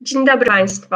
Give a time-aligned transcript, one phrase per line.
[0.00, 0.94] Dzień dobry Państwu.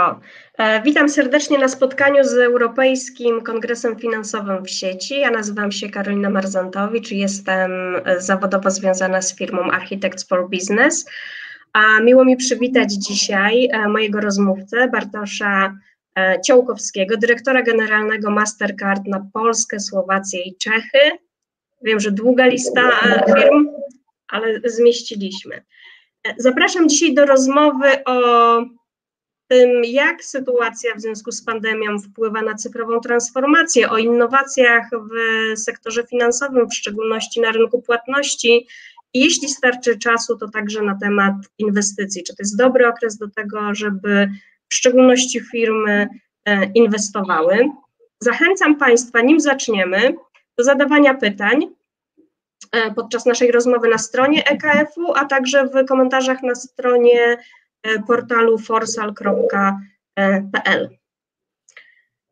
[0.58, 5.20] E, witam serdecznie na spotkaniu z Europejskim Kongresem Finansowym w sieci.
[5.20, 7.70] Ja nazywam się Karolina Marzantowicz i jestem
[8.18, 11.06] zawodowo związana z firmą Architects for Business.
[11.72, 15.74] A miło mi przywitać dzisiaj e, mojego rozmówcę Bartosza
[16.46, 20.98] Ciołkowskiego, dyrektora generalnego Mastercard na Polskę, Słowację i Czechy.
[21.82, 22.82] Wiem, że długa lista
[23.26, 23.68] firm,
[24.28, 25.64] ale zmieściliśmy.
[26.38, 28.58] Zapraszam dzisiaj do rozmowy o
[29.48, 36.06] tym, jak sytuacja w związku z pandemią wpływa na cyfrową transformację, o innowacjach w sektorze
[36.06, 38.66] finansowym, w szczególności na rynku płatności.
[39.14, 42.22] I jeśli starczy czasu, to także na temat inwestycji.
[42.22, 44.28] Czy to jest dobry okres do tego, żeby
[44.68, 46.08] w szczególności firmy
[46.44, 47.70] e, inwestowały?
[48.20, 50.14] Zachęcam Państwa, nim zaczniemy,
[50.58, 51.66] do zadawania pytań
[52.72, 57.36] e, podczas naszej rozmowy na stronie EKF-u, a także w komentarzach na stronie
[57.86, 59.68] E, portalu forsal.pl.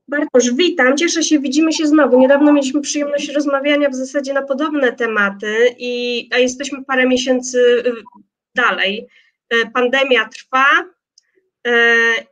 [0.08, 2.18] Bartosz, witam, cieszę się, widzimy się znowu.
[2.18, 7.92] Niedawno mieliśmy przyjemność rozmawiania w zasadzie na podobne tematy, i, a jesteśmy parę miesięcy y,
[8.54, 9.06] dalej.
[9.74, 10.64] Pandemia trwa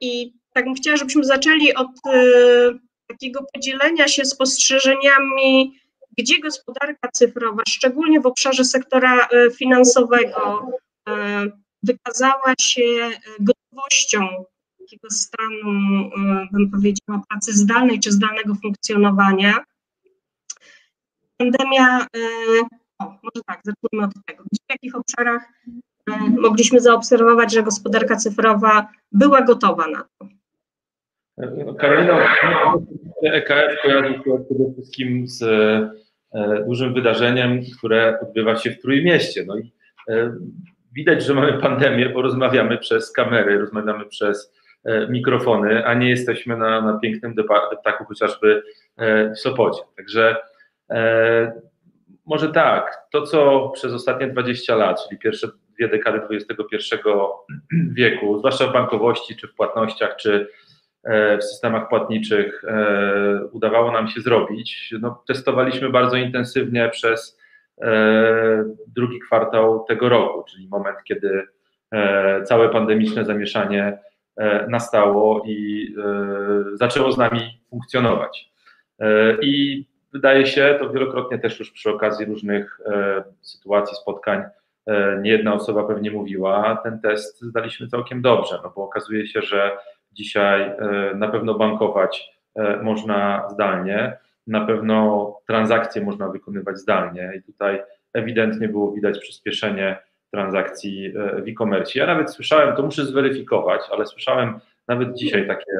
[0.01, 1.89] i tak bym chciała, żebyśmy zaczęli od
[3.07, 5.81] takiego podzielenia się spostrzeżeniami,
[6.19, 10.67] gdzie gospodarka cyfrowa, szczególnie w obszarze sektora finansowego,
[11.83, 14.45] wykazała się e, gotowością
[14.79, 15.71] takiego stanu,
[16.17, 19.65] e, bym powiedziała, pracy zdalnej czy zdalnego funkcjonowania.
[21.37, 22.07] Pandemia, e,
[22.99, 24.45] o, może tak, zacznijmy od tego.
[24.45, 25.49] W jakich obszarach
[26.41, 30.27] mogliśmy zaobserwować, że gospodarka cyfrowa była gotowa na to?
[31.79, 32.19] Karolina,
[33.23, 35.45] EKF kojarzy się przede wszystkim z
[36.67, 39.45] dużym wydarzeniem, które odbywa się w Trójmieście.
[39.47, 39.73] No i
[40.93, 44.53] widać, że mamy pandemię, bo rozmawiamy przez kamery, rozmawiamy przez
[44.85, 47.35] e, mikrofony, a nie jesteśmy na, na pięknym
[47.71, 48.63] deptaku chociażby
[48.97, 49.83] e, w Sopocie.
[49.97, 50.37] Także
[50.91, 51.53] e,
[52.27, 56.97] może tak, to co przez ostatnie 20 lat, czyli pierwsze dwie dekady XXI
[57.99, 60.49] wieku, zwłaszcza w bankowości, czy w płatnościach, czy
[61.41, 62.63] w systemach płatniczych
[63.53, 67.43] udawało nam się zrobić, no, testowaliśmy bardzo intensywnie przez
[67.81, 71.43] E, drugi kwartał tego roku, czyli moment, kiedy
[71.93, 73.99] e, całe pandemiczne zamieszanie
[74.37, 75.89] e, nastało i
[76.75, 78.53] zaczęło z nami funkcjonować.
[79.43, 82.81] I wydaje się, to wielokrotnie też już przy okazji różnych
[83.41, 84.43] sytuacji, spotkań,
[85.23, 89.77] nie jedna osoba pewnie mówiła, ten test zdaliśmy całkiem dobrze, no bo okazuje się, że
[90.13, 90.73] dzisiaj
[91.15, 92.31] na pewno bankować
[92.83, 94.17] można zdalnie
[94.47, 97.83] na pewno transakcje można wykonywać zdalnie i tutaj
[98.13, 99.99] ewidentnie było widać przyspieszenie
[100.31, 101.99] transakcji e, w e-commerce.
[101.99, 105.73] Ja nawet słyszałem, to muszę zweryfikować, ale słyszałem nawet dzisiaj takie,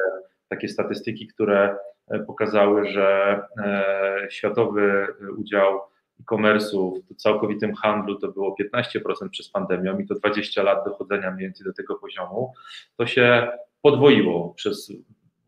[0.49, 1.75] takie statystyki, które
[2.07, 5.79] e, pokazały, że e, światowy udział
[6.23, 11.47] e-commerce'u w całkowitym handlu to było 15% przez pandemię i to 20 lat dochodzenia mniej
[11.47, 12.53] więcej do tego poziomu,
[12.97, 13.47] to się
[13.81, 14.91] podwoiło przez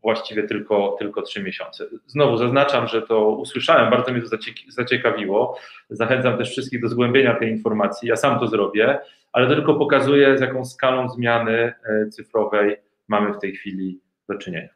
[0.02, 1.86] właściwie tylko, tylko trzy miesiące.
[2.06, 4.28] Znowu zaznaczam, że to usłyszałem, bardzo mnie to
[4.68, 5.58] zaciekawiło.
[5.90, 8.08] Zachęcam też wszystkich do zgłębienia tej informacji.
[8.08, 8.98] Ja sam to zrobię,
[9.32, 12.76] ale to tylko pokazuje, z jaką skalą zmiany e, cyfrowej
[13.08, 14.68] mamy w tej chwili do czynienia.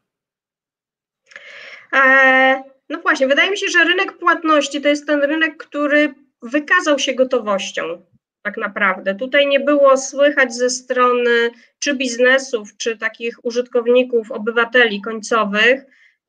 [1.93, 6.99] E, no właśnie, wydaje mi się, że rynek płatności to jest ten rynek, który wykazał
[6.99, 8.03] się gotowością
[8.43, 9.15] tak naprawdę.
[9.15, 15.85] Tutaj nie było słychać ze strony czy biznesów, czy takich użytkowników, obywateli końcowych,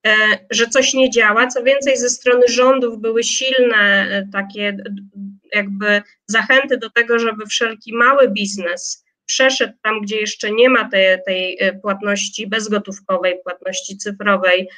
[0.07, 0.13] e,
[0.49, 1.47] że coś nie działa.
[1.47, 4.77] Co więcej, ze strony rządów były silne e, takie
[5.53, 11.17] jakby zachęty do tego, żeby wszelki mały biznes przeszedł tam, gdzie jeszcze nie ma tej,
[11.25, 14.69] tej e, płatności bezgotówkowej, płatności cyfrowej,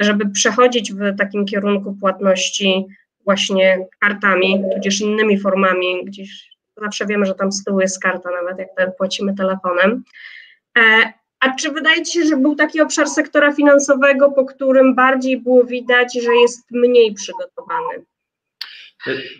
[0.00, 2.86] żeby przechodzić w takim kierunku płatności
[3.24, 8.58] właśnie kartami, tudzież innymi formami gdzieś zawsze wiemy, że tam z tyłu jest karta, nawet
[8.58, 10.02] jak płacimy telefonem.
[10.78, 15.40] E, a czy wydaje Ci się, że był taki obszar sektora finansowego, po którym bardziej
[15.40, 18.04] było widać, że jest mniej przygotowany?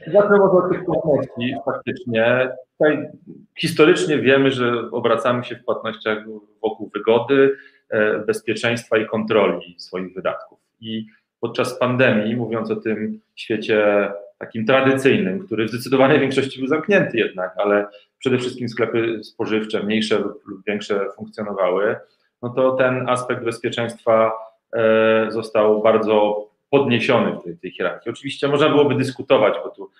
[0.07, 2.51] Zacznę może od tych płatności faktycznie.
[2.79, 3.09] Tutaj
[3.59, 6.19] historycznie wiemy, że obracamy się w płatnościach
[6.63, 7.70] wokół wygody, e,
[8.27, 10.59] bezpieczeństwa i kontroli swoich wydatków.
[10.81, 11.07] I
[11.41, 14.09] podczas pandemii, mówiąc o tym świecie
[14.39, 17.87] takim tradycyjnym, który w zdecydowanej większości był zamknięty jednak, ale
[18.19, 21.97] przede wszystkim sklepy spożywcze, mniejsze lub większe funkcjonowały,
[22.43, 24.33] no to ten aspekt bezpieczeństwa
[24.73, 28.11] e, został bardzo podniesiony w tej, tej hierarchii.
[28.11, 29.91] Oczywiście można byłoby dyskutować, bo tu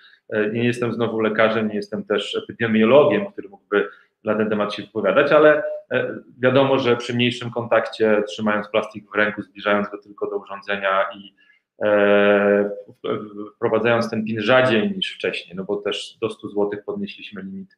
[0.53, 3.87] nie jestem znowu lekarzem, nie jestem też epidemiologiem, który mógłby
[4.23, 5.63] na ten temat się wypowiadać, ale
[6.39, 11.33] wiadomo, że przy mniejszym kontakcie, trzymając plastik w ręku, zbliżając go tylko do urządzenia i
[13.55, 17.77] wprowadzając ten PIN rzadziej niż wcześniej, no bo też do 100 zł podnieśliśmy limit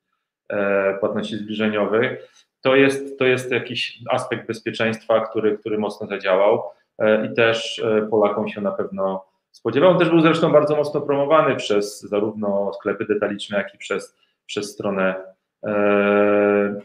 [0.99, 2.29] płatności zbliżeniowych,
[2.63, 6.63] to jest, to jest jakiś aspekt bezpieczeństwa, który, który mocno zadziałał
[6.99, 9.91] e, i też e, Polakom się na pewno spodziewał.
[9.91, 14.71] On też był zresztą bardzo mocno promowany przez zarówno sklepy detaliczne, jak i przez, przez
[14.71, 15.32] stronę e,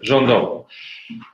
[0.02, 0.64] rządową.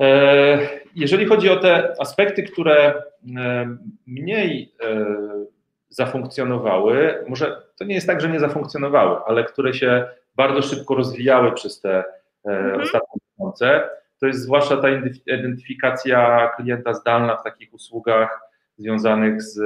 [0.01, 0.59] E,
[0.95, 2.95] jeżeli chodzi o te aspekty, które
[3.37, 3.77] e,
[4.07, 5.07] mniej e,
[5.89, 10.07] zafunkcjonowały, może to nie jest tak, że nie zafunkcjonowały, ale które się
[10.37, 12.05] bardzo szybko rozwijały przez te
[12.45, 12.81] mhm.
[12.81, 13.89] ostatnie miesiące,
[14.21, 14.89] to jest zwłaszcza ta
[15.27, 18.41] identyfikacja klienta zdalna w takich usługach
[18.79, 19.61] związanych z,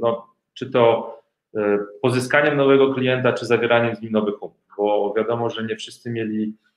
[0.00, 1.14] no, czy to
[1.56, 6.10] e, pozyskaniem nowego klienta, czy zawieraniem z nim nowych umów, bo wiadomo, że nie wszyscy
[6.10, 6.67] mieli, e,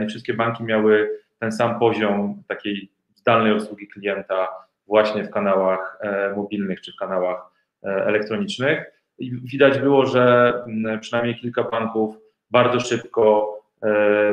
[0.00, 4.48] nie wszystkie banki miały ten sam poziom takiej zdalnej obsługi klienta
[4.86, 7.50] właśnie w kanałach e, mobilnych czy w kanałach
[7.82, 8.84] elektronicznych.
[9.18, 10.54] I widać było, że
[11.00, 12.16] przynajmniej kilka banków
[12.50, 13.52] bardzo szybko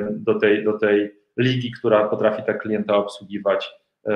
[0.10, 3.72] do tej, do tej ligi, która potrafi tak klienta obsługiwać,
[4.06, 4.12] e,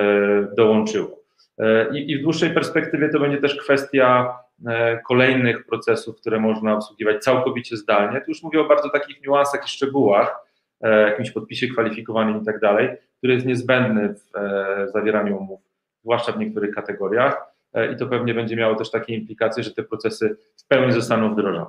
[0.56, 1.20] dołączyło.
[1.60, 4.38] E, I, I w dłuższej perspektywie to będzie też kwestia
[4.68, 8.22] e, kolejnych procesów, które można obsługiwać całkowicie zdalnie.
[8.22, 10.47] Tu już mówię o bardzo takich niuansach i szczegółach,
[10.82, 14.16] jakimś podpisie kwalifikowanym i tak dalej, który jest niezbędny
[14.88, 15.60] w zawieraniu umów,
[16.02, 17.38] zwłaszcza w niektórych kategoriach.
[17.94, 21.66] I to pewnie będzie miało też takie implikacje, że te procesy w pełni zostaną wdrożone.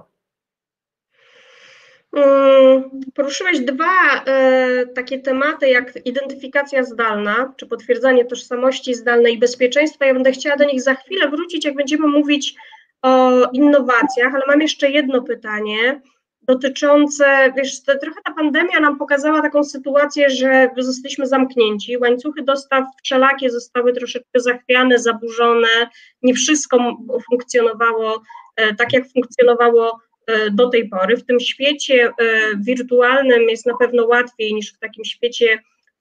[3.14, 10.06] Poruszyłeś dwa e, takie tematy, jak identyfikacja zdalna, czy potwierdzanie tożsamości zdalnej i bezpieczeństwa.
[10.06, 12.54] Ja będę chciała do nich za chwilę wrócić, jak będziemy mówić
[13.02, 16.00] o innowacjach, ale mam jeszcze jedno pytanie
[16.48, 22.84] dotyczące, wiesz, to, trochę ta pandemia nam pokazała taką sytuację, że zostaliśmy zamknięci, łańcuchy dostaw
[23.04, 25.68] wszelakie zostały troszeczkę zachwiane, zaburzone,
[26.22, 26.96] nie wszystko
[27.30, 28.22] funkcjonowało
[28.56, 31.16] e, tak, jak funkcjonowało E, do tej pory.
[31.16, 32.12] W tym świecie e,
[32.56, 35.58] wirtualnym jest na pewno łatwiej niż w takim świecie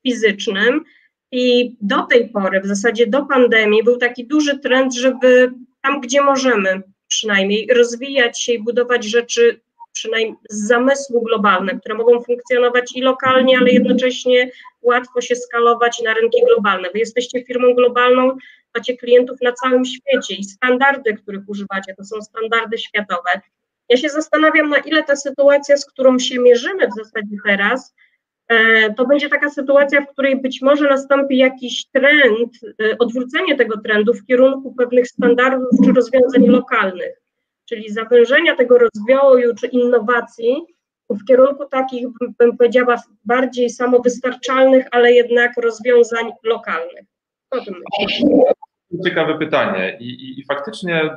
[0.07, 0.83] fizycznym.
[1.31, 5.51] I do tej pory, w zasadzie do pandemii, był taki duży trend, żeby
[5.81, 9.61] tam, gdzie możemy, przynajmniej rozwijać się i budować rzeczy
[9.97, 14.51] przynajmniej z zamysłu globalne, które mogą funkcjonować i lokalnie, ale jednocześnie
[14.81, 16.89] łatwo się skalować na rynki globalne.
[16.93, 18.37] Wy jesteście firmą globalną,
[18.75, 23.41] macie klientów na całym świecie i standardy, których używacie, to są standardy światowe.
[23.89, 27.95] Ja się zastanawiam, na ile ta sytuacja, z którą się mierzymy w zasadzie teraz,
[28.47, 32.51] e, to będzie taka sytuacja, w której być może nastąpi jakiś trend,
[32.83, 37.26] e, odwrócenie tego trendu w kierunku pewnych standardów czy rozwiązań lokalnych,
[37.69, 40.55] czyli zawężenia tego rozwoju czy innowacji
[41.09, 42.07] w kierunku takich,
[42.39, 47.05] bym powiedziała, bardziej samowystarczalnych, ale jednak rozwiązań lokalnych.
[47.51, 47.75] O tym.
[49.05, 51.09] Ciekawe pytanie I, i, i faktycznie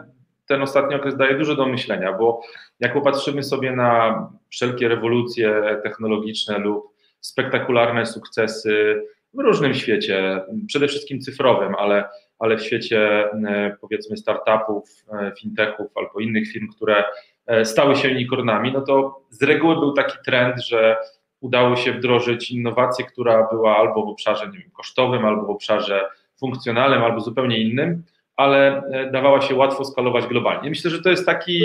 [0.47, 2.41] ten ostatni okres daje dużo do myślenia, bo
[2.81, 6.85] jak popatrzymy sobie na wszelkie rewolucje technologiczne lub
[7.21, 9.03] spektakularne sukcesy
[9.35, 12.09] w różnym świecie, przede wszystkim cyfrowym, ale,
[12.41, 17.05] ale w świecie e, powiedzmy startupów, e, fintechów albo innych firm, które
[17.47, 20.97] e, stały się unicornami, no to z reguły był taki trend, że
[21.41, 26.09] udało się wdrożyć innowację, która była albo w obszarze nie wiem, kosztowym, albo w obszarze
[26.41, 28.03] funkcjonalnym, albo zupełnie innym,
[28.37, 28.83] ale
[29.13, 30.69] dawała się łatwo skalować globalnie.
[30.69, 31.65] Myślę, że to jest taki,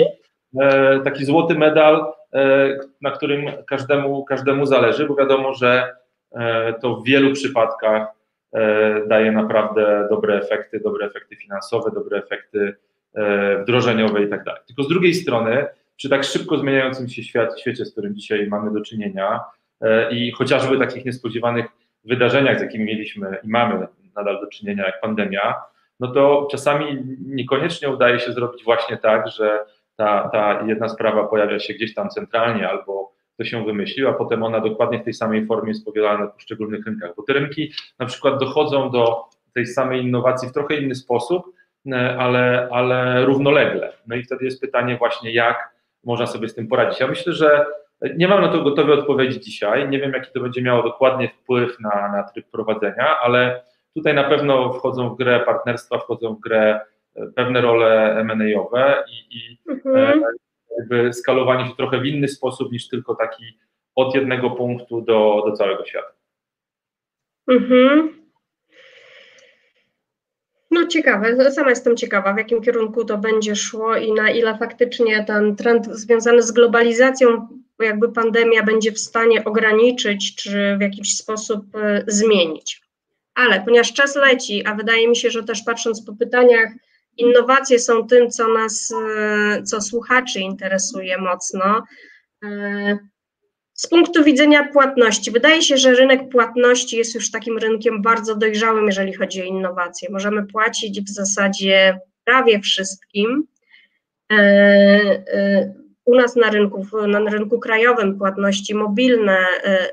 [1.04, 2.12] taki złoty medal,
[3.00, 5.96] na którym każdemu, każdemu zależy, bo wiadomo, że
[6.80, 8.15] to w wielu przypadkach
[9.06, 12.74] daje naprawdę dobre efekty, dobre efekty finansowe, dobre efekty
[13.62, 14.62] wdrożeniowe i tak dalej.
[14.66, 18.70] Tylko z drugiej strony, przy tak szybko zmieniającym się świat, świecie, z którym dzisiaj mamy
[18.72, 19.40] do czynienia
[20.10, 21.66] i chociażby takich niespodziewanych
[22.04, 23.86] wydarzeniach, z jakimi mieliśmy i mamy
[24.16, 25.54] nadal do czynienia, jak pandemia,
[26.00, 29.64] no to czasami niekoniecznie udaje się zrobić właśnie tak, że
[29.96, 34.42] ta, ta jedna sprawa pojawia się gdzieś tam centralnie albo to się wymyślił, a potem
[34.42, 37.10] ona dokładnie w tej samej formie jest powielana na poszczególnych rynkach.
[37.16, 39.24] Bo te rynki na przykład dochodzą do
[39.54, 41.54] tej samej innowacji w trochę inny sposób,
[41.92, 43.92] e, ale, ale równolegle.
[44.06, 47.00] No i wtedy jest pytanie właśnie, jak można sobie z tym poradzić.
[47.00, 47.66] Ja myślę, że
[48.16, 49.88] nie mam na to gotowej odpowiedzi dzisiaj.
[49.88, 53.62] Nie wiem, jaki to będzie miało dokładnie wpływ na, na tryb prowadzenia, ale
[53.96, 56.80] Tutaj na pewno wchodzą w grę partnerstwa, wchodzą w grę
[57.14, 60.22] e, pewne role M&A-owe i, i e, mhm.
[60.78, 63.58] Jakby skalowanie się trochę w inny sposób niż tylko taki
[63.94, 66.12] od jednego punktu do, do całego świata.
[67.48, 68.26] Mhm.
[70.70, 75.24] No ciekawe, sama jestem ciekawa, w jakim kierunku to będzie szło i na ile faktycznie
[75.24, 81.76] ten trend związany z globalizacją, jakby pandemia będzie w stanie ograniczyć czy w jakiś sposób
[81.76, 82.82] e, zmienić.
[83.34, 86.70] Ale ponieważ czas leci, a wydaje mi się, że też patrząc po pytaniach,
[87.16, 91.82] innowacje są tym, co nas, e, co słuchaczy interesuje mocno.
[92.44, 92.98] E,
[93.74, 98.86] z punktu widzenia płatności, wydaje się, że rynek płatności jest już takim rynkiem bardzo dojrzałym,
[98.86, 100.08] jeżeli chodzi o innowacje.
[100.12, 103.46] Możemy płacić w zasadzie prawie wszystkim.
[104.32, 109.36] E, u nas na rynku, na rynku krajowym płatności mobilne,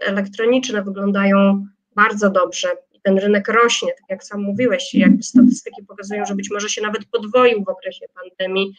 [0.02, 1.66] elektroniczne wyglądają
[1.96, 2.70] bardzo dobrze.
[3.04, 7.06] Ten rynek rośnie, tak jak sam mówiłeś, jakby statystyki pokazują, że być może się nawet
[7.06, 8.74] podwoił w okresie pandemii.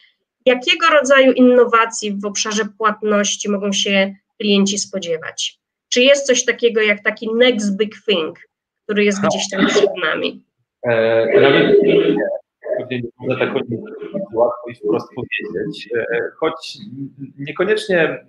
[0.45, 5.59] Jakiego rodzaju innowacji w obszarze płatności mogą się klienci spodziewać?
[5.89, 8.39] Czy jest coś takiego jak taki next big thing,
[8.83, 10.43] który jest gdzieś tam przed nami?
[10.83, 11.77] E, nawet
[12.77, 13.55] pewnie nie można tak
[14.33, 16.05] łatwo i wprost powiedzieć, e,
[16.39, 16.77] choć
[17.37, 18.25] niekoniecznie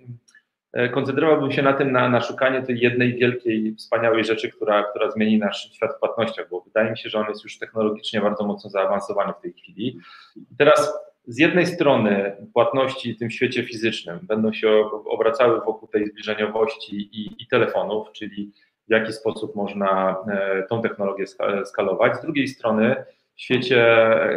[0.93, 5.37] koncentrowałbym się na tym, na, na szukanie tej jednej wielkiej, wspaniałej rzeczy, która, która zmieni
[5.37, 8.69] nasz świat w płatnościach, bo wydaje mi się, że on jest już technologicznie bardzo mocno
[8.69, 9.99] zaawansowany w tej chwili.
[10.35, 10.93] I teraz
[11.27, 14.69] z jednej strony płatności w tym świecie fizycznym będą się
[15.05, 18.51] obracały wokół tej zbliżeniowości i, i telefonów, czyli
[18.87, 21.25] w jaki sposób można e, tą technologię
[21.65, 22.17] skalować.
[22.17, 22.95] Z drugiej strony
[23.35, 24.35] w świecie e,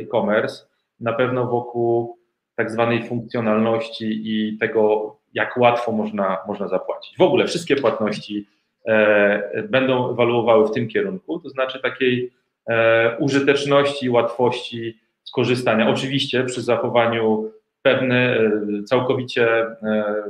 [0.00, 0.66] e-commerce
[1.00, 2.18] na pewno wokół
[2.54, 7.16] tak zwanej funkcjonalności i tego, jak łatwo można, można zapłacić.
[7.18, 8.46] W ogóle wszystkie płatności
[8.86, 12.30] e, będą ewaluowały w tym kierunku, to znaczy takiej
[12.68, 15.88] e, użyteczności, łatwości skorzystania.
[15.88, 17.50] Oczywiście przy zachowaniu
[17.82, 19.66] pewnych e, całkowicie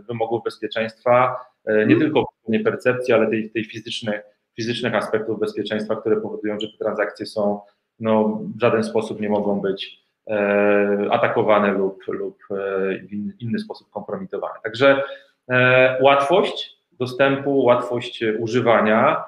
[0.09, 2.01] wymogów bezpieczeństwa, nie mhm.
[2.01, 4.21] tylko nie percepcji, ale tej, tej fizycznych,
[4.57, 7.61] fizycznych aspektów bezpieczeństwa, które powodują, że te transakcje są
[8.01, 10.00] no, w żaden sposób nie mogą być
[11.11, 12.39] atakowane lub, lub
[13.39, 14.55] w inny sposób kompromitowane.
[14.65, 15.03] Także
[16.01, 19.25] łatwość dostępu, łatwość używania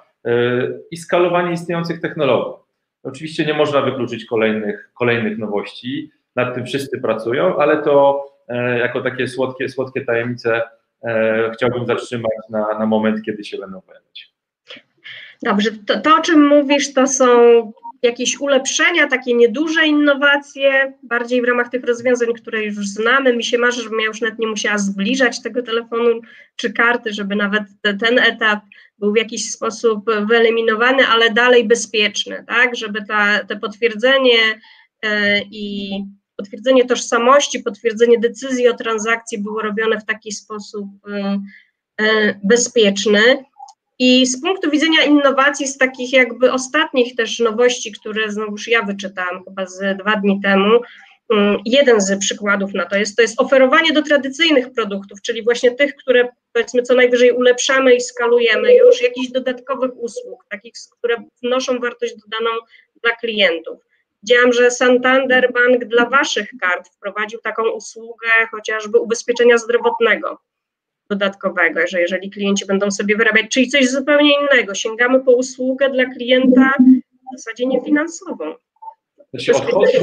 [0.90, 2.62] i skalowanie istniejących technologii.
[3.02, 9.00] Oczywiście nie można wykluczyć kolejnych, kolejnych nowości, nad tym wszyscy pracują, ale to e, jako
[9.00, 10.62] takie słodkie, słodkie tajemnice
[11.04, 14.32] e, chciałbym zatrzymać na, na moment, kiedy się będą pojawiać.
[15.42, 17.26] Dobrze, to, to o czym mówisz, to są
[18.02, 23.36] jakieś ulepszenia, takie nieduże innowacje, bardziej w ramach tych rozwiązań, które już znamy.
[23.36, 26.20] Mi się marzy, żebym ja już nawet nie musiała zbliżać tego telefonu
[26.56, 28.60] czy karty, żeby nawet te, ten etap
[28.98, 34.60] był w jakiś sposób wyeliminowany, ale dalej bezpieczny, tak, żeby ta, te potwierdzenie
[35.02, 35.90] e, i
[36.36, 41.40] potwierdzenie tożsamości, potwierdzenie decyzji o transakcji było robione w taki sposób e,
[42.00, 43.44] e, bezpieczny.
[44.04, 49.44] I z punktu widzenia innowacji, z takich jakby ostatnich też nowości, które znowuż ja wyczytałam
[49.44, 50.80] chyba z dwa dni temu,
[51.32, 55.70] mm, jeden z przykładów na to jest, to jest oferowanie do tradycyjnych produktów, czyli właśnie
[55.70, 61.78] tych, które powiedzmy co najwyżej ulepszamy i skalujemy już, jakichś dodatkowych usług, takich, które wnoszą
[61.78, 62.50] wartość dodaną
[63.02, 63.78] dla klientów.
[64.22, 70.38] Widziałam, że Santander Bank dla Waszych kart wprowadził taką usługę chociażby ubezpieczenia zdrowotnego
[71.12, 76.04] dodatkowego, że jeżeli klienci będą sobie wyrabiać, czyli coś zupełnie innego, sięgamy po usługę dla
[76.04, 76.72] klienta
[77.34, 78.54] w zasadzie niefinansową.
[79.32, 79.98] To się odchodzi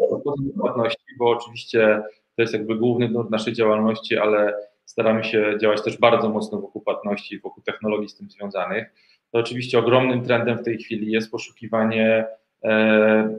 [0.00, 2.02] od płatności, bo oczywiście
[2.36, 4.54] to jest jakby główny nurt naszej działalności, ale
[4.84, 8.92] staramy się działać też bardzo mocno wokół płatności, wokół technologii z tym związanych.
[9.32, 12.26] To oczywiście ogromnym trendem w tej chwili jest poszukiwanie
[12.64, 13.36] e,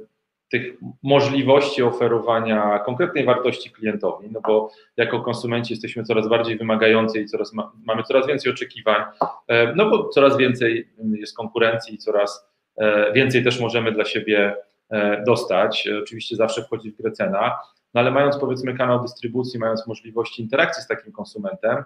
[0.49, 7.25] tych możliwości oferowania konkretnej wartości klientowi, no bo jako konsumenci jesteśmy coraz bardziej wymagający i
[7.25, 9.03] coraz ma, mamy coraz więcej oczekiwań,
[9.47, 14.55] e, no bo coraz więcej jest konkurencji i coraz e, więcej też możemy dla siebie
[14.89, 15.89] e, dostać.
[16.01, 17.57] Oczywiście zawsze wchodzi w grę cena,
[17.93, 21.83] no ale mając powiedzmy kanał dystrybucji, mając możliwości interakcji z takim konsumentem,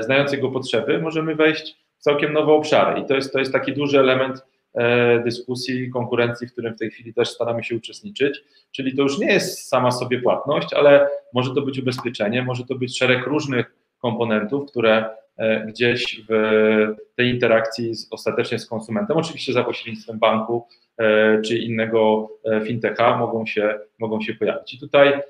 [0.00, 3.72] znając jego potrzeby, możemy wejść w całkiem nowe obszary i to jest, to jest taki
[3.72, 4.44] duży element
[5.24, 8.44] dyskusji, konkurencji, w którym w tej chwili też staramy się uczestniczyć.
[8.72, 12.74] Czyli to już nie jest sama sobie płatność, ale może to być ubezpieczenie, może to
[12.74, 15.04] być szereg różnych komponentów, które
[15.36, 16.34] e, gdzieś w
[17.16, 20.66] tej interakcji z, ostatecznie z konsumentem, oczywiście za pośrednictwem banku
[20.98, 22.30] e, czy innego
[22.64, 24.74] fintecha mogą się, mogą się pojawić.
[24.74, 25.20] I tutaj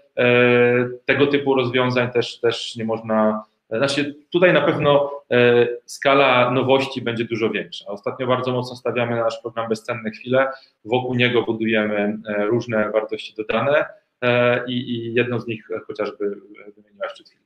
[1.04, 3.44] tego typu rozwiązań też, też nie można
[3.78, 7.84] znaczy, tutaj na pewno e, skala nowości będzie dużo większa.
[7.86, 10.48] Ostatnio bardzo mocno stawiamy na nasz program Bezcenne Chwile.
[10.84, 13.84] Wokół niego budujemy e, różne wartości dodane
[14.22, 16.36] e, i, i jedną z nich chociażby
[16.76, 17.40] wymieniłaś przed chwilą.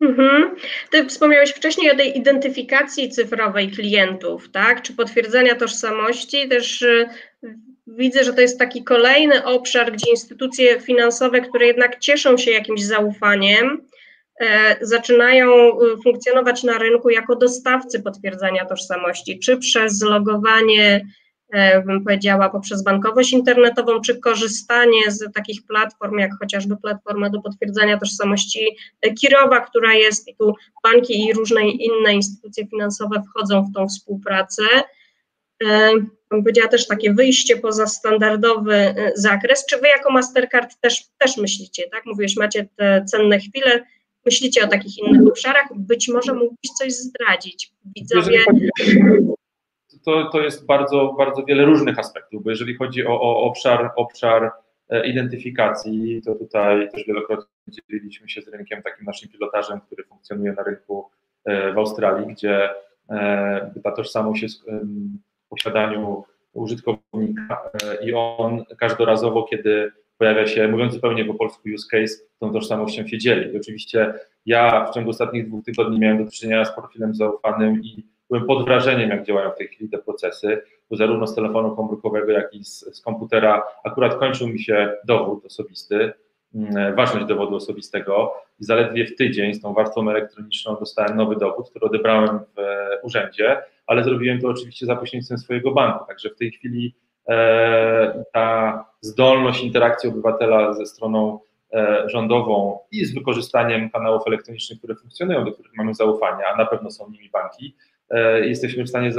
[0.00, 0.56] Mhm.
[0.90, 4.82] Ty wspomniałeś wcześniej o tej identyfikacji cyfrowej klientów, tak?
[4.82, 6.48] Czy potwierdzenia tożsamości.
[6.48, 6.84] Też
[7.86, 12.82] widzę, że to jest taki kolejny obszar, gdzie instytucje finansowe, które jednak cieszą się jakimś
[12.82, 13.86] zaufaniem,
[14.80, 21.06] zaczynają e, funkcjonować na rynku jako dostawcy potwierdzania tożsamości, czy przez logowanie,
[21.52, 27.42] e, bym powiedziała, poprzez bankowość internetową, czy korzystanie z takich platform, jak chociażby platforma do
[27.42, 28.76] potwierdzania tożsamości
[29.20, 34.62] Kirowa, która jest i tu banki i różne inne instytucje finansowe wchodzą w tą współpracę
[36.30, 39.66] bym powiedziała też takie wyjście poza standardowy zakres.
[39.66, 42.06] Czy wy jako Mastercard też, też myślicie, tak?
[42.06, 43.84] Mówiłeś, macie te cenne chwile,
[44.30, 45.68] myślicie o takich innych obszarach?
[45.76, 47.72] Być może mógłbyś coś zdradzić.
[47.96, 48.38] Widzowie...
[50.04, 54.52] To, to jest bardzo, bardzo wiele różnych aspektów, bo jeżeli chodzi o, o obszar, obszar
[54.88, 60.52] e, identyfikacji, to tutaj też wielokrotnie dzieliliśmy się z rynkiem takim naszym pilotażem, który funkcjonuje
[60.52, 61.10] na rynku
[61.44, 62.70] e, w Australii, gdzie
[63.10, 64.64] e, ta tożsamość jest
[65.48, 67.70] posiadaniu użytkownika
[68.02, 73.18] i on każdorazowo, kiedy pojawia się, mówiąc zupełnie po polsku use case, tą tożsamością się
[73.18, 73.54] dzieli.
[73.54, 74.14] I oczywiście
[74.46, 78.64] ja w ciągu ostatnich dwóch tygodni miałem do czynienia z profilem zaufanym i byłem pod
[78.64, 82.64] wrażeniem, jak działają w tej chwili te procesy, bo zarówno z telefonu komórkowego, jak i
[82.64, 86.12] z, z komputera akurat kończył mi się dowód osobisty,
[86.54, 91.70] mm, ważność dowodu osobistego i zaledwie w tydzień z tą warstwą elektroniczną dostałem nowy dowód,
[91.70, 92.60] który odebrałem w
[93.02, 96.04] urzędzie, ale zrobiłem to oczywiście za pośrednictwem swojego banku.
[96.06, 96.94] Także w tej chwili
[98.32, 101.40] ta zdolność interakcji obywatela ze stroną
[101.72, 106.66] e, rządową i z wykorzystaniem kanałów elektronicznych, które funkcjonują, do których mamy zaufanie, a na
[106.66, 107.76] pewno są nimi banki,
[108.10, 109.10] e, jesteśmy w stanie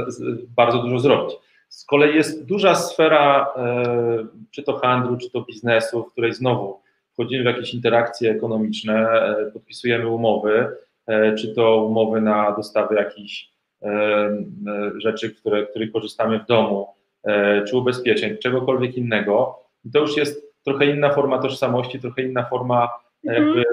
[0.56, 1.36] bardzo dużo zrobić.
[1.68, 6.80] Z kolei jest duża sfera, e, czy to handlu, czy to biznesu, w której znowu
[7.12, 13.52] wchodzimy w jakieś interakcje ekonomiczne, e, podpisujemy umowy, e, czy to umowy na dostawę jakichś
[14.96, 17.01] rzeczy, które, których korzystamy w domu, e,
[17.68, 19.58] czy ubezpieczeń, czegokolwiek innego,
[19.92, 22.88] to już jest trochę inna forma tożsamości, trochę inna forma
[23.24, 23.46] mhm.
[23.46, 23.64] jakby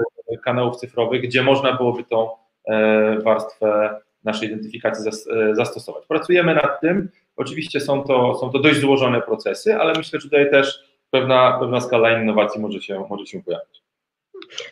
[0.44, 2.30] kanałów cyfrowych, gdzie można byłoby tą
[2.68, 6.06] e, warstwę naszej identyfikacji e, zastosować.
[6.06, 7.08] Pracujemy nad tym.
[7.36, 11.80] Oczywiście są to, są to dość złożone procesy, ale myślę, że tutaj też pewna, pewna
[11.80, 13.82] skala innowacji może się, może się pojawić.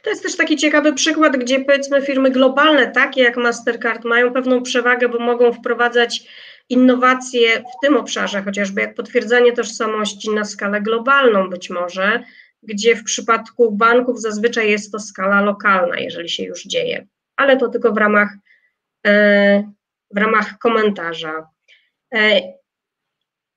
[0.02, 4.62] To jest też taki ciekawy przykład, gdzie powiedzmy firmy globalne, takie jak Mastercard, mają pewną
[4.62, 6.22] przewagę, bo mogą wprowadzać
[6.68, 12.22] innowacje w tym obszarze, chociażby jak potwierdzenie tożsamości na skalę globalną być może,
[12.62, 17.68] gdzie w przypadku banków zazwyczaj jest to skala lokalna, jeżeli się już dzieje, ale to
[17.68, 18.28] tylko w ramach,
[19.06, 19.72] e,
[20.10, 21.48] w ramach komentarza.
[22.14, 22.40] E,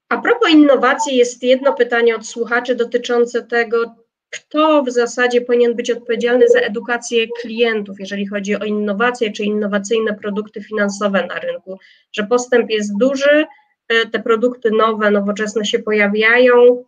[0.10, 3.96] a propos innowacji, jest jedno pytanie od słuchaczy dotyczące tego,
[4.32, 10.14] kto w zasadzie powinien być odpowiedzialny za edukację klientów, jeżeli chodzi o innowacje czy innowacyjne
[10.14, 11.80] produkty finansowe na rynku,
[12.12, 13.46] że postęp jest duży,
[13.88, 16.84] e, te produkty nowe, nowoczesne się pojawiają.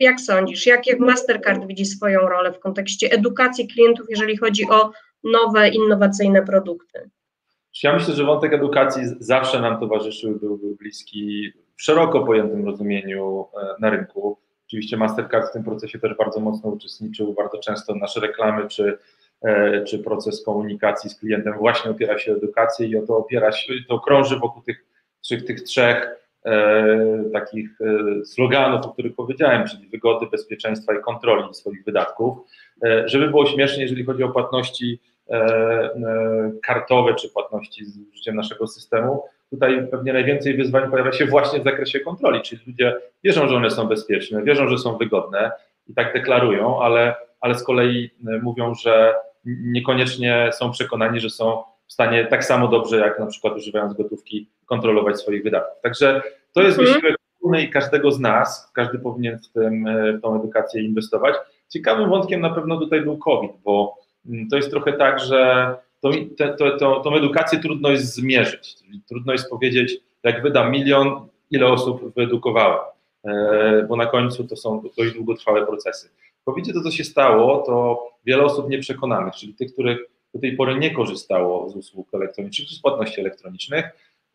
[0.00, 4.90] Jak sądzisz, jak, Mastercard widzi swoją rolę w kontekście edukacji klientów, jeżeli chodzi o
[5.24, 7.10] nowe, innowacyjne produkty?
[7.82, 13.46] Ja myślę, że wątek edukacji zawsze nam towarzyszył, był, był bliski w szeroko pojętym rozumieniu
[13.62, 14.43] e, na rynku.
[14.66, 18.98] Oczywiście Mastercard w tym procesie też bardzo mocno uczestniczył, bardzo często nasze reklamy czy,
[19.42, 23.52] e, czy proces komunikacji z klientem właśnie opiera się o edukację i o to opiera
[23.52, 24.84] się, to krąży wokół tych,
[25.28, 26.10] tych, tych trzech
[26.44, 32.38] e, takich e, sloganów, o których powiedziałem, czyli wygody, bezpieczeństwa i kontroli swoich wydatków.
[32.84, 35.00] E, żeby było śmiesznie, jeżeli chodzi o płatności
[35.30, 41.26] e, e, kartowe czy płatności z użyciem naszego systemu, tutaj pewnie najwięcej wyzwań pojawia się
[41.26, 45.50] właśnie w zakresie kontroli, czyli ludzie wierzą, że one są bezpieczne, wierzą, że są wygodne
[45.86, 49.14] i tak deklarują, ale, ale z kolei e, mówią, że
[49.46, 54.50] niekoniecznie są przekonani, że są w stanie tak samo dobrze, jak na przykład używając gotówki,
[54.66, 55.82] kontrolować swoich wydatków.
[55.82, 56.94] Także to jest mhm.
[56.94, 57.16] wysiłek
[57.62, 61.34] i każdego z nas, każdy powinien w, tym, e, w tą edukację inwestować.
[61.68, 63.94] Ciekawym wątkiem na pewno tutaj był COVID, bo
[64.26, 65.74] mm, to jest trochę tak, że
[66.38, 68.76] to, to, to, tą edukację trudno jest zmierzyć.
[69.08, 72.78] Trudno jest powiedzieć, jak wydam milion, ile osób wyedukowałem,
[73.88, 76.10] bo na końcu to są dość długotrwałe procesy.
[76.44, 79.98] Po widzie to, co się stało, to wiele osób nieprzekonanych, czyli tych, których
[80.34, 83.84] do tej pory nie korzystało z usług elektronicznych z płatności elektronicznych,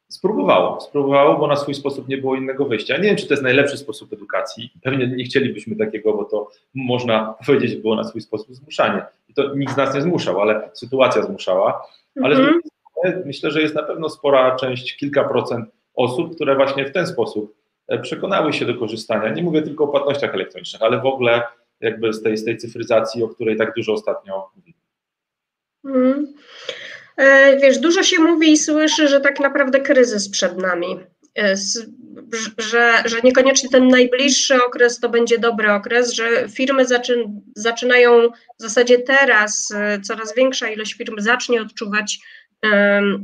[0.10, 2.98] Spróbowało, spróbowało, bo na swój sposób nie było innego wyjścia.
[2.98, 4.74] Nie wiem, czy to jest najlepszy sposób edukacji.
[4.84, 9.06] Pewnie nie chcielibyśmy takiego, bo to można powiedzieć, było na swój sposób zmuszanie.
[9.30, 11.88] I to nikt z nas nie zmuszał, ale sytuacja zmuszała.
[12.24, 12.62] Ale mhm.
[13.26, 17.56] myślę, że jest na pewno spora część, kilka procent osób, które właśnie w ten sposób
[17.88, 19.34] e, przekonały się do korzystania.
[19.34, 21.43] Nie mówię tylko o płatnościach elektronicznych, ale w ogóle
[21.82, 24.78] jakby z tej, z tej cyfryzacji, o której tak dużo ostatnio mówimy.
[25.86, 26.34] Mhm.
[27.19, 30.99] E, wiesz, dużo się mówi i słyszy, że tak naprawdę kryzys przed nami.
[32.58, 38.29] że, że niekoniecznie ten najbliższy okres to będzie dobry okres, że firmy zaczyn, zaczynają
[38.60, 42.19] w zasadzie teraz, coraz większa ilość firm zacznie odczuwać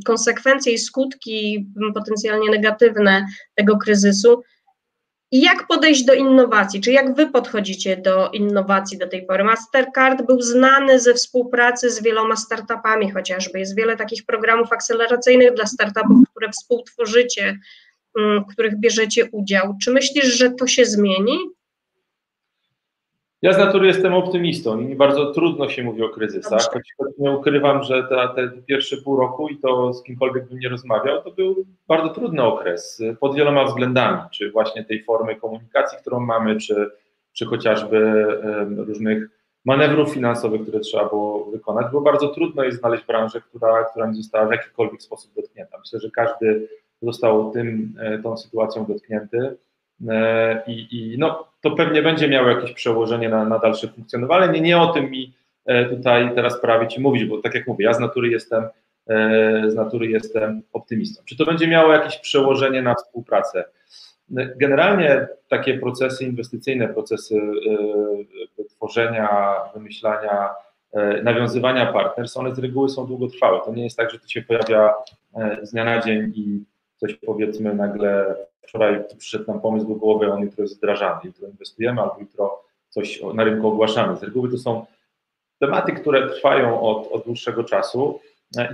[0.06, 4.44] konsekwencje i skutki potencjalnie negatywne tego kryzysu.
[5.32, 6.82] I jak podejść do innowacji?
[6.82, 9.44] Czy jak wy podchodzicie do innowacji do tej pory?
[9.44, 13.60] Mastercard był znany ze współpracy z wieloma startupami chociażby.
[13.60, 17.60] Jest wiele takich programów akceleracyjnych dla startupów, które współtworzycie,
[18.16, 19.76] w których bierzecie udział.
[19.84, 21.40] Czy myślisz, że to się zmieni?
[23.46, 27.32] Ja z natury jestem optymistą i mi bardzo trudno się mówi o kryzysach, choć, nie
[27.32, 31.32] ukrywam, że te, te pierwsze pół roku i to z kimkolwiek bym nie rozmawiał, to
[31.32, 36.92] był bardzo trudny okres pod wieloma względami, czy właśnie tej formy komunikacji, którą mamy, czy,
[37.34, 38.26] czy chociażby
[38.78, 39.30] różnych
[39.66, 41.90] manewrów finansowych, które trzeba było wykonać.
[41.90, 45.78] Było bardzo trudno jest znaleźć branżę, która, która nie została w jakikolwiek sposób dotknięta.
[45.80, 46.68] Myślę, że każdy
[47.02, 49.58] został tym, e, tą sytuacją dotknięty.
[50.10, 54.54] E, I, i no, to pewnie będzie miało jakieś przełożenie na, na dalsze funkcjonowanie.
[54.54, 55.34] Nie, nie o tym mi
[55.66, 58.64] e, tutaj teraz prawie Ci mówić, bo tak jak mówię, ja z natury jestem
[59.68, 61.24] z natury jestem optymistą.
[61.26, 63.64] Czy to będzie miało jakieś przełożenie na współpracę?
[64.30, 67.42] Generalnie takie procesy inwestycyjne, procesy
[68.70, 69.30] tworzenia,
[69.74, 70.50] wymyślania,
[71.24, 73.60] nawiązywania partnerstw, one z reguły są długotrwałe.
[73.66, 74.94] To nie jest tak, że to się pojawia
[75.64, 76.64] z dnia na dzień i
[76.96, 82.02] coś powiedzmy nagle wczoraj przyszedł nam pomysł do głowy, on jutro jest wdrażany, jutro inwestujemy,
[82.02, 84.18] albo jutro coś na rynku ogłaszamy.
[84.18, 84.86] Z reguły to są
[85.60, 88.20] tematy, które trwają od, od dłuższego czasu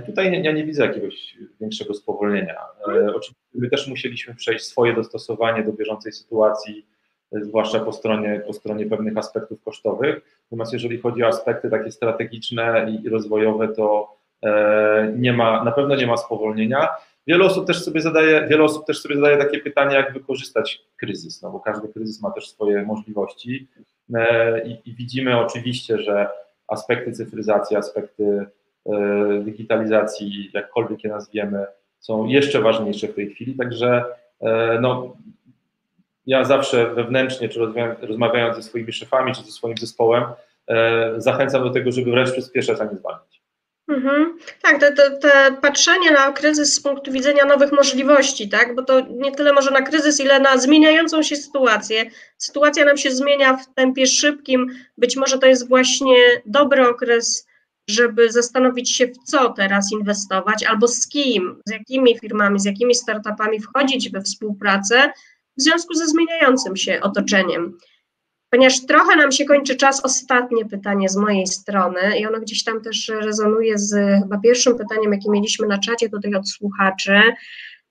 [0.02, 2.56] i tutaj ja nie widzę jakiegoś większego spowolnienia.
[2.88, 6.86] E, oczywiście my też musieliśmy przejść swoje dostosowanie do bieżącej sytuacji,
[7.32, 10.40] e, zwłaszcza po stronie, po stronie pewnych aspektów kosztowych.
[10.44, 15.96] Natomiast jeżeli chodzi o aspekty takie strategiczne i, rozwojowe, to e, nie ma, na pewno
[15.96, 16.88] nie ma spowolnienia.
[17.26, 21.42] Wiele osób też sobie zadaje, wiele osób też sobie zadaje takie pytanie, jak wykorzystać kryzys,
[21.42, 23.68] no bo każdy kryzys ma też swoje możliwości
[24.14, 26.28] e, i, i widzimy oczywiście, że
[26.68, 28.46] aspekty cyfryzacji, aspekty
[28.86, 31.66] e, digitalizacji, jakkolwiek je nazwiemy,
[31.98, 34.04] są jeszcze ważniejsze w tej chwili, także
[34.40, 35.16] e, no,
[36.26, 37.60] ja zawsze wewnętrznie, czy
[38.00, 40.24] rozmawiając ze swoimi szefami, czy ze swoim zespołem,
[41.16, 43.41] zachęcam do tego, żeby wręcz przyspieszać, a nie zwalniać.
[43.88, 44.38] Mhm.
[44.62, 45.28] Tak, to,
[45.62, 48.74] patrzenie na kryzys z punktu widzenia nowych możliwości, tak?
[48.74, 52.10] Bo to nie tyle może na kryzys, ile na zmieniającą się sytuację.
[52.38, 54.66] Sytuacja nam się zmienia w tempie szybkim.
[54.98, 56.16] Być może to jest właśnie
[56.46, 57.46] dobry okres,
[57.88, 62.94] żeby zastanowić się, w co teraz inwestować, albo z kim, z jakimi firmami, z jakimi
[62.94, 65.12] startupami wchodzić we współpracę
[65.58, 67.78] w związku ze zmieniającym się otoczeniem.
[68.52, 72.82] Ponieważ trochę nam się kończy czas, ostatnie pytanie z mojej strony i ono gdzieś tam
[72.82, 77.22] też rezonuje z chyba pierwszym pytaniem, jakie mieliśmy na czacie tutaj od słuchaczy.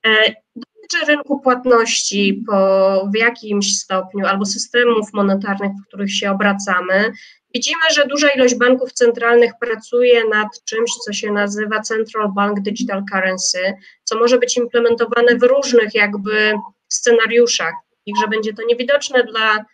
[0.06, 7.12] E, dotyczy rynku płatności po, w jakimś stopniu albo systemów monetarnych, w których się obracamy.
[7.54, 13.02] Widzimy, że duża ilość banków centralnych pracuje nad czymś, co się nazywa Central Bank Digital
[13.12, 13.72] Currency,
[14.04, 16.54] co może być implementowane w różnych jakby
[16.88, 17.74] scenariuszach,
[18.06, 19.64] i że będzie to niewidoczne dla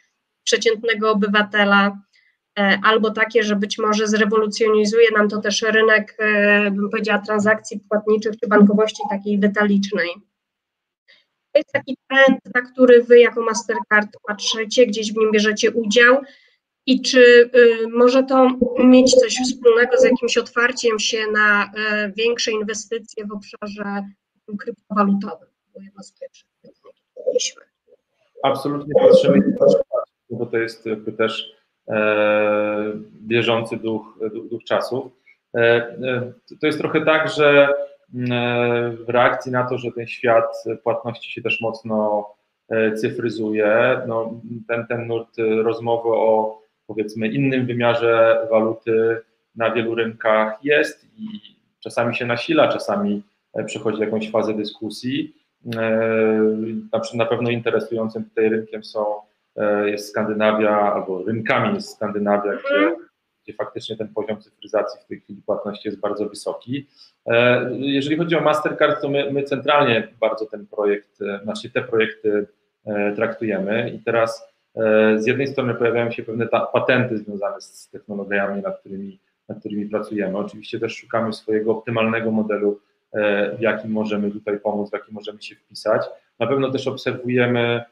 [0.49, 1.99] przeciętnego obywatela,
[2.59, 7.81] e, albo takie, że być może zrewolucjonizuje nam to też rynek, e, bym powiedziała, transakcji
[7.89, 10.09] płatniczych czy bankowości takiej detalicznej.
[11.53, 16.23] To jest taki trend, na który Wy jako Mastercard patrzycie, gdzieś w nim bierzecie udział
[16.87, 22.51] i czy y, może to mieć coś wspólnego z jakimś otwarciem się na y, większe
[22.51, 24.07] inwestycje w obszarze
[24.59, 25.49] kryptowalutowym?
[25.75, 26.93] To jedno z pierwszych pytań,
[27.27, 27.63] mieliśmy.
[28.43, 29.43] Absolutnie patrzymy
[30.31, 31.57] bo to jest jakby też
[31.89, 34.19] e, bieżący duch,
[34.51, 35.13] duch czasów.
[35.57, 37.69] E, e, to jest trochę tak, że
[38.91, 42.27] w reakcji na to, że ten świat płatności się też mocno
[42.97, 49.21] cyfryzuje, no, ten, ten nurt rozmowy o powiedzmy innym wymiarze waluty
[49.57, 51.27] na wielu rynkach jest i
[51.81, 53.23] czasami się nasila, czasami
[53.67, 55.35] przechodzi jakąś fazę dyskusji.
[57.15, 59.05] Na pewno interesującym tutaj rynkiem są
[59.85, 62.97] jest Skandynawia, albo rynkami jest Skandynawia, gdzie, mhm.
[63.43, 66.87] gdzie faktycznie ten poziom cyfryzacji w tej chwili płatności jest bardzo wysoki.
[67.27, 71.83] E, jeżeli chodzi o Mastercard, to my, my centralnie bardzo ten projekt, e, znaczy te
[71.83, 72.47] projekty
[73.17, 74.53] traktujemy i teraz
[75.17, 80.39] z jednej strony pojawiają się pewne patenty związane z technologiami, nad którymi, nad którymi pracujemy.
[80.39, 82.81] Oczywiście też szukamy swojego optymalnego modelu,
[83.59, 86.03] w jakim możemy tutaj pomóc, w jakim możemy się wpisać.
[86.39, 87.85] Na pewno też obserwujemy E,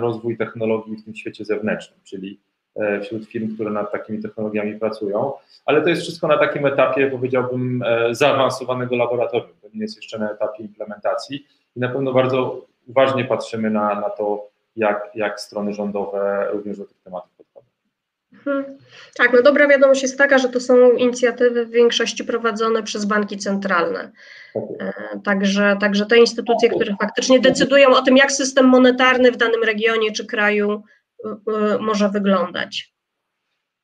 [0.00, 2.40] rozwój technologii w tym świecie zewnętrznym, czyli
[2.76, 5.32] e, wśród firm, które nad takimi technologiami pracują,
[5.66, 9.56] ale to jest wszystko na takim etapie, powiedziałbym, e, zaawansowanego laboratorium.
[9.62, 14.10] To nie jest jeszcze na etapie implementacji i na pewno bardzo uważnie patrzymy na, na
[14.10, 17.73] to, jak, jak strony rządowe również do tych tematów podchodzą.
[18.46, 18.78] Mhm.
[19.16, 23.38] Tak, no dobra wiadomość jest taka, że to są inicjatywy w większości prowadzone przez banki
[23.38, 24.12] centralne.
[24.56, 24.92] E,
[25.24, 30.12] także, także te instytucje, które faktycznie decydują o tym, jak system monetarny w danym regionie
[30.12, 30.82] czy kraju
[31.80, 32.94] może wyglądać.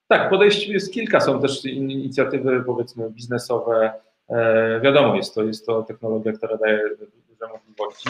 [0.09, 3.93] Tak, podejść jest kilka, są też inicjatywy powiedzmy biznesowe.
[4.29, 6.81] E, wiadomo, jest to, jest to technologia, która daje
[7.29, 8.09] duże możliwości,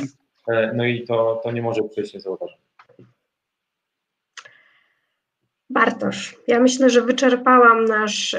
[0.49, 2.63] e, no i to, to nie może przejść niezauważone.
[5.71, 8.37] Bartosz, ja myślę, że wyczerpałam nasz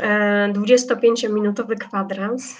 [0.54, 2.58] 25-minutowy kwadrans.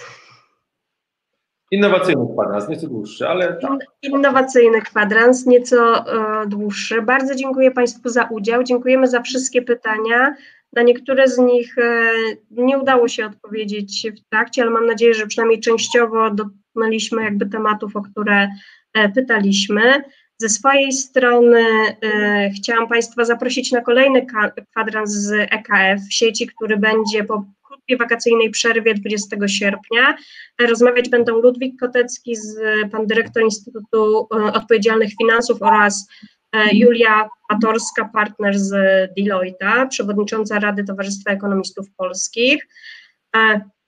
[1.72, 3.78] Innowacyjny kwadrans, nieco dłuższy, ale tak.
[4.02, 7.02] Innowacyjny kwadrans, nieco e, dłuższy.
[7.02, 8.62] Bardzo dziękuję Państwu za udział.
[8.62, 10.34] Dziękujemy za wszystkie pytania.
[10.72, 12.12] Na niektóre z nich e,
[12.50, 17.96] nie udało się odpowiedzieć w trakcie, ale mam nadzieję, że przynajmniej częściowo dotknęliśmy jakby tematów,
[17.96, 18.48] o które
[18.94, 20.04] e, pytaliśmy.
[20.42, 21.64] Ze swojej strony
[22.02, 24.26] e, chciałam Państwa zaprosić na kolejny
[24.70, 30.16] kwadrans z EKF sieci, który będzie po krótkiej wakacyjnej przerwie 20 sierpnia.
[30.60, 32.58] Rozmawiać będą Ludwik Kotecki, z,
[32.92, 36.08] pan dyrektor Instytutu Odpowiedzialnych Finansów oraz
[36.52, 38.70] E, Julia Patorska, partner z
[39.16, 42.68] Deloitte, przewodnicząca Rady Towarzystwa Ekonomistów Polskich.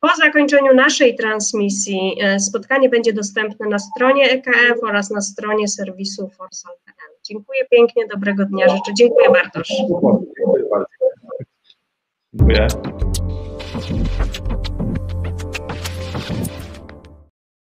[0.04, 6.28] Po zakończeniu naszej transmisji e, spotkanie będzie dostępne na stronie EKF oraz na stronie serwisu
[6.28, 7.16] Forsal.pl.
[7.24, 8.94] Dziękuję pięknie, dobrego dnia życzę.
[8.98, 9.68] Dziękuję Bartosz.
[9.68, 10.88] Dziękuję bardzo.
[12.34, 12.66] Dziękuję.